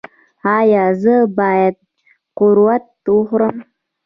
ایا 0.57 0.83
زه 1.01 1.15
باید 1.37 1.75
قروت 2.37 2.85
وخورم؟ 3.15 3.57